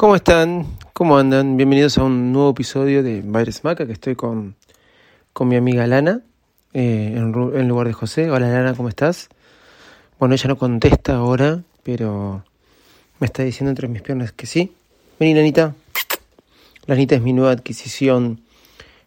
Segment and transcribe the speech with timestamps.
[0.00, 0.66] ¿Cómo están?
[0.94, 1.58] ¿Cómo andan?
[1.58, 4.56] Bienvenidos a un nuevo episodio de Baires Maca, que estoy con,
[5.34, 6.22] con mi amiga Lana,
[6.72, 8.30] eh, en, lugar de José.
[8.30, 9.28] Hola Lana, ¿cómo estás?
[10.18, 12.42] Bueno, ella no contesta ahora, pero
[13.18, 14.72] me está diciendo entre mis piernas que sí.
[15.18, 15.74] Vení, Lanita.
[16.86, 18.40] Lanita es mi nueva adquisición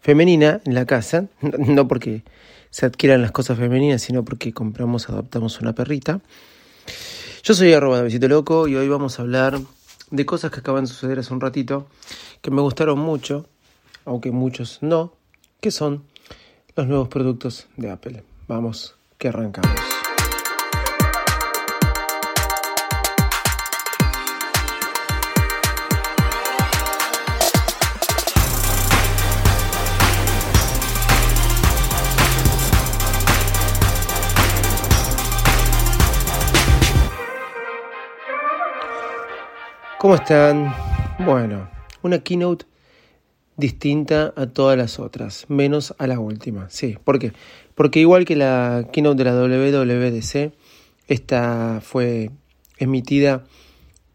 [0.00, 2.22] femenina en la casa, no porque
[2.70, 6.22] se adquieran las cosas femeninas, sino porque compramos, adoptamos una perrita.
[7.42, 9.60] Yo soy arroba de Loco y hoy vamos a hablar
[10.10, 11.86] de cosas que acaban de suceder hace un ratito,
[12.40, 13.46] que me gustaron mucho,
[14.04, 15.12] aunque muchos no,
[15.60, 16.04] que son
[16.76, 18.24] los nuevos productos de Apple.
[18.46, 19.97] Vamos, que arrancamos.
[39.98, 40.72] ¿Cómo están?
[41.18, 41.68] Bueno,
[42.02, 42.66] una keynote
[43.56, 46.70] distinta a todas las otras, menos a la última.
[46.70, 47.32] Sí, ¿por qué?
[47.74, 50.52] Porque igual que la keynote de la WWDC,
[51.08, 52.30] esta fue
[52.76, 53.44] emitida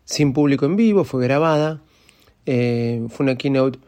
[0.05, 1.81] sin público en vivo, fue grabada.
[2.45, 3.79] Eh, fue una keynote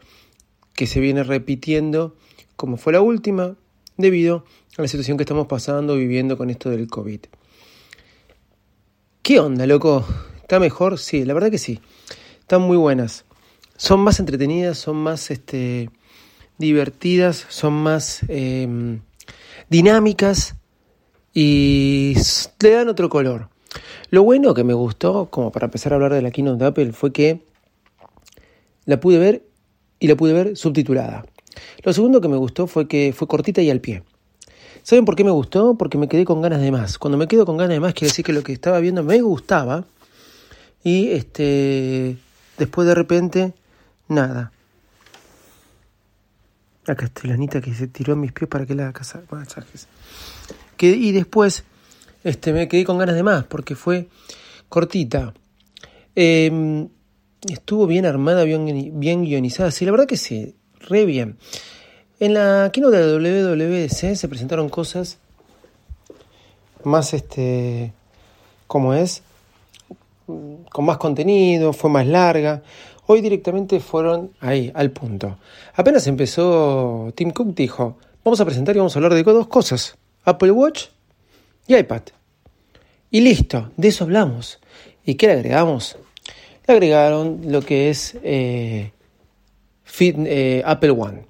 [0.74, 2.14] que se viene repitiendo
[2.56, 3.56] como fue la última,
[3.96, 4.44] debido
[4.76, 7.20] a la situación que estamos pasando, viviendo con esto del COVID.
[9.22, 10.04] ¿Qué onda, loco?
[10.46, 10.96] ¿Está mejor?
[10.96, 11.80] Sí, la verdad que sí.
[12.38, 13.24] Están muy buenas.
[13.76, 15.90] Son más entretenidas, son más este,
[16.56, 19.00] divertidas, son más eh,
[19.68, 20.54] dinámicas
[21.34, 22.14] y
[22.60, 23.48] le dan otro color.
[24.10, 26.92] Lo bueno que me gustó, como para empezar a hablar de la keynote de Apple,
[26.92, 27.42] fue que
[28.84, 29.42] la pude ver
[29.98, 31.26] y la pude ver subtitulada.
[31.82, 34.04] Lo segundo que me gustó fue que fue cortita y al pie.
[34.84, 35.74] ¿Saben por qué me gustó?
[35.76, 36.98] Porque me quedé con ganas de más.
[36.98, 39.20] Cuando me quedo con ganas de más, quiere decir que lo que estaba viendo me
[39.20, 39.86] gustaba
[40.86, 42.16] y este,
[42.58, 43.54] después de repente,
[44.06, 44.52] nada.
[46.84, 46.96] La
[47.34, 49.00] Anita que se tiró en mis pies para que le haga
[49.32, 49.88] masajes.
[50.76, 51.64] Que, y después
[52.22, 54.06] este, me quedé con ganas de más porque fue
[54.68, 55.34] cortita.
[56.14, 56.86] Eh,
[57.50, 59.72] estuvo bien armada, bien, bien guionizada.
[59.72, 61.36] Sí, la verdad que sí, re bien.
[62.20, 65.18] En la keynote de la WWDC se presentaron cosas
[66.84, 67.92] más, este,
[68.68, 69.24] como es,
[70.26, 72.62] con más contenido, fue más larga.
[73.06, 75.38] Hoy directamente fueron ahí, al punto.
[75.74, 79.96] Apenas empezó, Tim Cook dijo, vamos a presentar y vamos a hablar de dos cosas,
[80.24, 80.86] Apple Watch
[81.66, 82.02] y iPad.
[83.10, 84.58] Y listo, de eso hablamos.
[85.04, 85.96] ¿Y qué le agregamos?
[86.66, 88.92] Le agregaron lo que es eh,
[90.00, 91.24] eh, Apple One.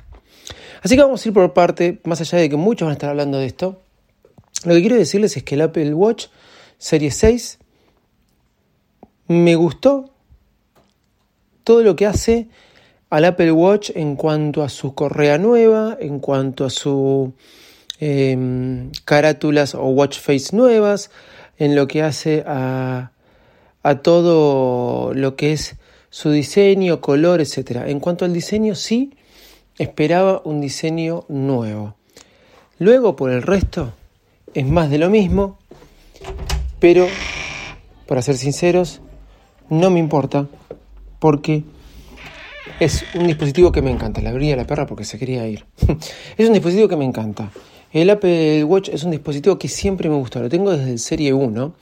[0.82, 3.10] Así que vamos a ir por parte, más allá de que muchos van a estar
[3.10, 3.82] hablando de esto.
[4.64, 6.26] Lo que quiero decirles es que el Apple Watch
[6.78, 7.58] Serie 6
[9.28, 10.10] me gustó
[11.64, 12.48] todo lo que hace
[13.10, 17.32] al Apple Watch en cuanto a su correa nueva, en cuanto a su
[18.00, 21.10] eh, carátulas o watch face nuevas,
[21.58, 23.12] en lo que hace a,
[23.82, 25.76] a todo lo que es
[26.10, 27.82] su diseño, color, etc.
[27.86, 29.14] En cuanto al diseño, sí,
[29.78, 31.94] esperaba un diseño nuevo.
[32.78, 33.92] Luego, por el resto,
[34.54, 35.58] es más de lo mismo,
[36.80, 37.06] pero,
[38.06, 39.00] para ser sinceros,
[39.70, 40.46] no me importa
[41.18, 41.64] porque
[42.80, 44.20] es un dispositivo que me encanta.
[44.20, 45.64] La abría la perra porque se quería ir.
[46.36, 47.50] es un dispositivo que me encanta.
[47.92, 50.40] El Apple Watch es un dispositivo que siempre me gustó.
[50.40, 51.74] Lo tengo desde el Serie 1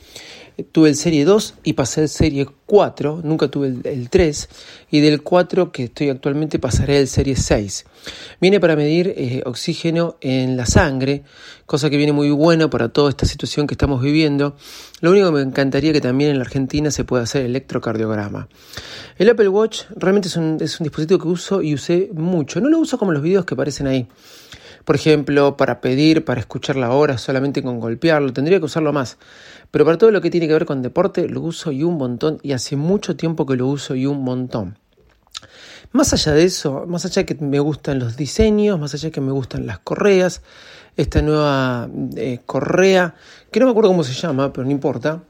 [0.62, 4.48] tuve el Serie 2 y pasé el Serie 4, nunca tuve el, 3,
[4.90, 7.84] y del 4 que estoy actualmente pasaré el Serie 6.
[8.40, 11.24] Viene para medir eh, oxígeno en la sangre,
[11.66, 14.56] cosa que viene muy buena para toda esta situación que estamos viviendo.
[15.00, 18.48] Lo único que me encantaría que también en la Argentina se pueda hacer electrocardiograma.
[19.18, 22.60] El Apple Watch realmente es un, es un dispositivo que uso y usé mucho.
[22.60, 24.08] No lo uso como los videos que aparecen ahí.
[24.84, 29.16] Por ejemplo, para pedir, para escuchar la hora solamente con golpearlo, tendría que usarlo más.
[29.70, 32.38] Pero para todo lo que tiene que ver con deporte, lo uso y un montón,
[32.42, 34.78] y hace mucho tiempo que lo uso y un montón.
[35.92, 39.12] Más allá de eso, más allá de que me gustan los diseños, más allá de
[39.12, 40.42] que me gustan las correas,
[40.96, 43.14] esta nueva eh, correa,
[43.50, 45.22] que no me acuerdo cómo se llama, pero no importa.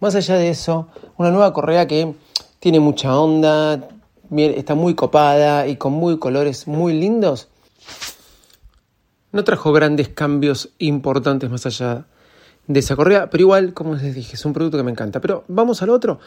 [0.00, 2.14] Más allá de eso, una nueva correa que
[2.60, 3.88] tiene mucha onda,
[4.36, 7.48] está muy copada y con muy colores muy lindos.
[9.32, 12.06] No trajo grandes cambios importantes más allá
[12.66, 15.20] de esa correa, pero igual, como les dije, es un producto que me encanta.
[15.20, 16.20] Pero vamos al otro.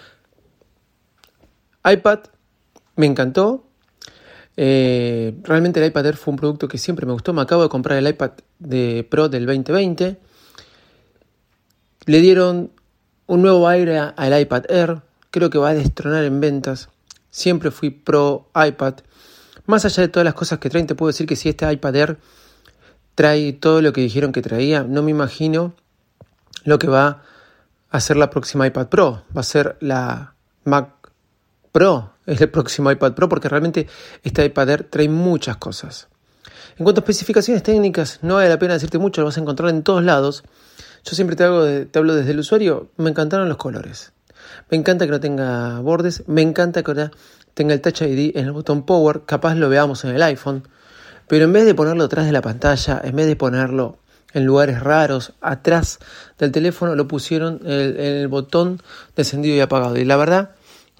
[1.83, 2.19] iPad,
[2.95, 3.63] me encantó.
[4.57, 7.33] Eh, realmente el iPad Air fue un producto que siempre me gustó.
[7.33, 10.17] Me acabo de comprar el iPad de Pro del 2020.
[12.05, 12.71] Le dieron
[13.27, 15.01] un nuevo aire al iPad Air.
[15.31, 16.89] Creo que va a destronar en ventas.
[17.29, 18.95] Siempre fui pro iPad.
[19.65, 21.95] Más allá de todas las cosas que traen, te puedo decir que si este iPad
[21.95, 22.17] Air
[23.15, 25.73] trae todo lo que dijeron que traía, no me imagino
[26.65, 27.23] lo que va
[27.89, 29.23] a ser la próxima iPad Pro.
[29.35, 30.35] Va a ser la
[30.65, 30.89] Mac
[31.71, 33.87] Pro, es el próximo iPad Pro, porque realmente
[34.23, 36.09] este iPad Air trae muchas cosas.
[36.77, 39.69] En cuanto a especificaciones técnicas, no vale la pena decirte mucho, lo vas a encontrar
[39.69, 40.43] en todos lados.
[41.05, 44.11] Yo siempre te, hago te hablo desde el usuario, me encantaron los colores.
[44.69, 47.11] Me encanta que no tenga bordes, me encanta que ahora
[47.53, 50.67] tenga el Touch ID en el botón Power, capaz lo veamos en el iPhone,
[51.27, 53.97] pero en vez de ponerlo atrás de la pantalla, en vez de ponerlo
[54.33, 55.99] en lugares raros, atrás
[56.37, 58.81] del teléfono, lo pusieron en el, botón
[59.15, 59.97] de encendido y apagado.
[59.97, 60.51] Y la verdad,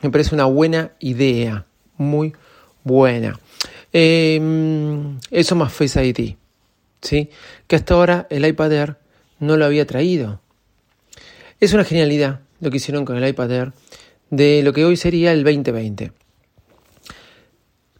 [0.01, 1.66] me parece una buena idea,
[1.98, 2.33] muy
[2.83, 3.38] buena.
[3.92, 6.36] Em, eso más Face ID,
[7.01, 7.30] ¿sí?
[7.68, 8.98] que hasta ahora el iPad Air
[9.39, 10.39] no lo había traído.
[11.60, 13.74] Es una genialidad lo que hicieron con el iPad Air
[14.30, 16.12] de lo que hoy sería el 2020.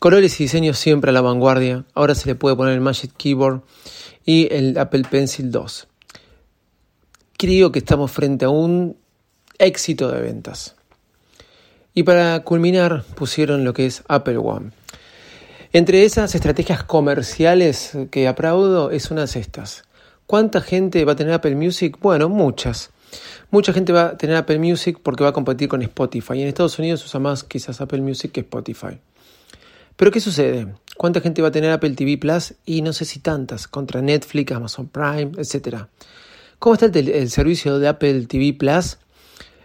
[0.06, 1.84] Colores y diseños siempre a la vanguardia.
[1.96, 3.64] Ahora se le puede poner el Magic Keyboard
[4.24, 5.88] y el Apple Pencil 2.
[7.36, 8.98] Creo que estamos frente a un
[9.58, 10.76] éxito de ventas.
[11.96, 14.74] Y para culminar pusieron lo que es Apple One.
[15.74, 19.86] Entre esas estrategias comerciales que aplaudo es una de estas.
[20.28, 21.98] ¿Cuánta gente va a tener Apple Music?
[22.00, 22.92] Bueno, muchas.
[23.50, 26.34] Mucha gente va a tener Apple Music porque va a competir con Spotify.
[26.36, 29.00] Y en Estados Unidos usa más quizás Apple Music que Spotify.
[29.96, 30.68] Pero ¿qué sucede?
[30.98, 32.54] ¿Cuánta gente va a tener Apple TV Plus?
[32.66, 35.86] Y no sé si tantas, contra Netflix, Amazon Prime, etc.
[36.60, 38.98] ¿Cómo está el, servicio de Apple TV Plus?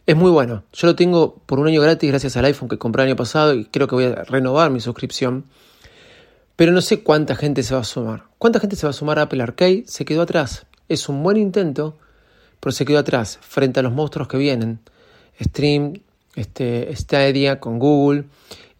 [0.06, 0.64] Es muy bueno.
[0.72, 3.54] Yo lo tengo por un año gratis gracias al iPhone que compré el año pasado
[3.54, 5.44] y creo que voy a renovar mi suscripción.
[6.56, 8.24] Pero no sé cuánta gente se va a sumar.
[8.38, 9.84] ¿Cuánta gente se va a sumar a Apple Arcade?
[9.86, 10.66] Se quedó atrás.
[10.88, 11.96] Es un buen intento,
[12.60, 14.80] pero se quedó atrás frente a los monstruos que vienen.
[15.40, 15.94] Stream,
[16.40, 18.24] este, Stadia con Google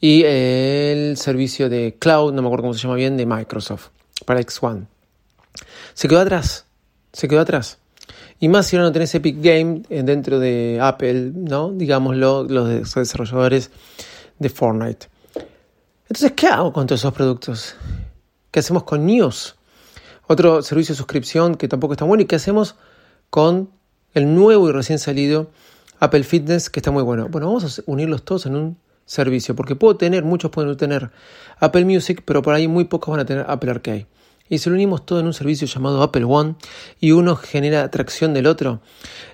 [0.00, 3.88] y el servicio de cloud, no me acuerdo cómo se llama bien, de Microsoft
[4.24, 4.86] para X1.
[5.94, 6.64] Se quedó atrás,
[7.12, 7.78] se quedó atrás.
[8.38, 11.70] Y más si no tenés Epic Game eh, dentro de Apple, ¿no?
[11.72, 13.70] Digámoslo, los desarrolladores
[14.38, 15.08] de Fortnite.
[16.08, 17.76] Entonces, ¿qué hago con todos esos productos?
[18.50, 19.56] ¿Qué hacemos con News?
[20.26, 22.22] Otro servicio de suscripción que tampoco está bueno.
[22.22, 22.76] ¿Y qué hacemos
[23.28, 23.70] con
[24.14, 25.50] el nuevo y recién salido
[26.00, 27.29] Apple Fitness, que está muy bueno.
[27.29, 31.11] Bueno, vamos a unirlos todos en un servicio, porque puedo tener, muchos pueden tener
[31.58, 34.06] Apple Music, pero por ahí muy pocos van a tener Apple Arcade.
[34.49, 36.56] Y si lo unimos todo en un servicio llamado Apple One
[36.99, 38.81] y uno genera atracción del otro.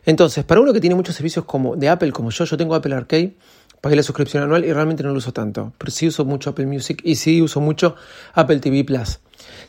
[0.05, 2.95] Entonces, para uno que tiene muchos servicios como de Apple, como yo, yo tengo Apple
[2.95, 3.35] Arcade,
[3.81, 5.73] pagué la suscripción anual y realmente no lo uso tanto.
[5.79, 7.97] Pero sí uso mucho Apple Music y sí uso mucho
[8.35, 9.21] Apple TV Plus.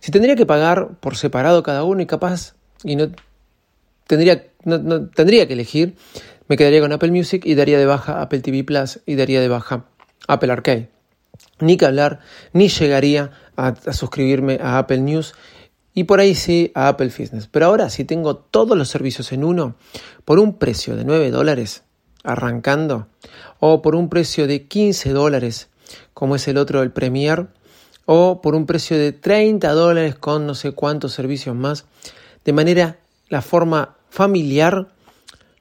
[0.02, 3.12] Si tendría que pagar por separado cada uno y capaz, y no
[4.06, 5.96] tendría, no, tendría que elegir,
[6.48, 9.48] me quedaría con Apple Music y daría de baja Apple TV Plus y daría de
[9.48, 9.86] baja
[10.28, 10.90] Apple Arcade.
[11.60, 12.20] Ni que hablar,
[12.54, 15.34] ni llegaría a, suscribirme a Apple News
[15.94, 17.48] y por ahí sí a Apple Fitness.
[17.48, 19.76] Pero ahora si tengo todos los servicios en uno
[20.26, 21.84] por un precio de 9 dólares
[22.24, 23.08] arrancando
[23.60, 25.70] o por un precio de 15 dólares
[26.14, 27.48] como es el otro el Premier
[28.06, 31.86] o por un precio de 30 dólares con no sé cuántos servicios más
[32.44, 34.90] de manera la forma familiar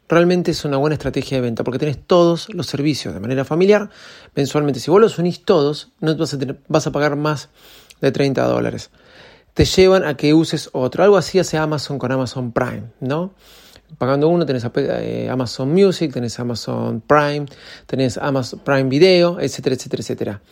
[0.09, 3.91] realmente es una buena estrategia de venta porque tenés todos los servicios de manera familiar
[4.35, 4.81] mensualmente.
[4.81, 7.49] Si vos los unís todos, no vas a, vas a pagar más
[8.01, 8.91] de 30 dólares.
[9.55, 11.03] Te llevan a que uses otro.
[11.03, 13.35] Algo así hace Amazon con Amazon Prime, ¿no?
[13.99, 17.47] Pagando uno tenés eh, Amazon Music, tenés Amazon Prime,
[17.87, 20.43] tenés Amazon Prime Video, etcétera, etcétera, etcétera.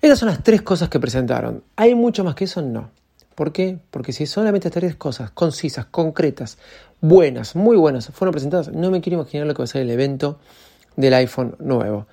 [0.00, 1.64] Esas son las tres cosas que presentaron.
[1.76, 2.60] ¿Hay mucho más que eso?
[2.60, 2.90] No.
[3.38, 3.78] ¿Por qué?
[3.92, 6.58] Porque si solamente tres cosas concisas, concretas,
[7.00, 9.90] buenas, muy buenas, fueron presentadas, no me quiero imaginar lo que va a ser el
[9.92, 10.40] evento
[10.96, 12.08] del iPhone nuevo.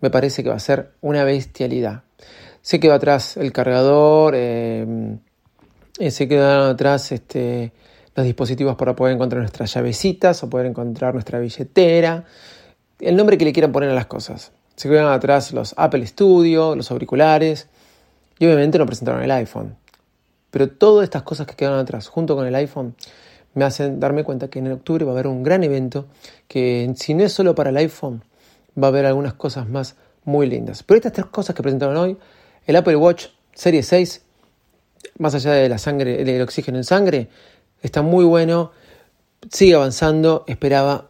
[0.00, 2.04] Me parece que va a ser una bestialidad.
[2.62, 5.18] Se quedó atrás el cargador, eh,
[5.98, 7.72] eh, se quedaron atrás este,
[8.14, 12.24] los dispositivos para poder encontrar nuestras llavecitas o poder encontrar nuestra billetera,
[13.00, 14.52] el nombre que le quieran poner a las cosas.
[14.76, 17.66] Se quedaron atrás los Apple Studio, los auriculares
[18.38, 19.76] y obviamente no presentaron el iPhone.
[20.50, 22.94] Pero todas estas cosas que quedaron atrás, junto con el iPhone,
[23.54, 26.06] me hacen darme cuenta que en octubre va a haber un gran evento
[26.46, 28.22] que si no es solo para el iPhone,
[28.80, 30.82] va a haber algunas cosas más muy lindas.
[30.82, 32.16] Pero estas tres cosas que presentaron hoy,
[32.66, 34.22] el Apple Watch Serie 6,
[35.18, 37.28] más allá de la sangre, del oxígeno en sangre,
[37.82, 38.72] está muy bueno,
[39.50, 41.08] sigue avanzando, esperaba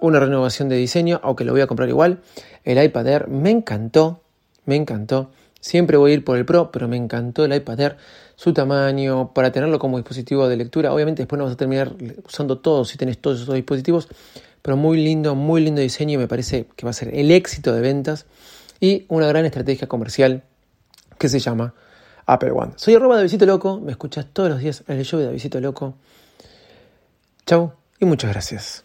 [0.00, 2.20] una renovación de diseño, aunque lo voy a comprar igual.
[2.64, 4.20] El iPad Air me encantó,
[4.66, 5.30] me encantó.
[5.64, 7.96] Siempre voy a ir por el Pro, pero me encantó el iPad Air,
[8.36, 10.92] su tamaño, para tenerlo como dispositivo de lectura.
[10.92, 14.08] Obviamente después no vas a terminar usando todo si tenés todos esos dispositivos,
[14.60, 17.80] pero muy lindo, muy lindo diseño me parece que va a ser el éxito de
[17.80, 18.26] ventas
[18.78, 20.42] y una gran estrategia comercial
[21.16, 21.72] que se llama
[22.26, 22.72] Apple One.
[22.76, 25.58] Soy arroba de Visito Loco, me escuchas todos los días en el show de Visito
[25.62, 25.94] Loco.
[27.46, 28.84] Chau y muchas gracias.